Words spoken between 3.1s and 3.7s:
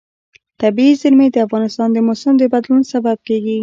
کېږي.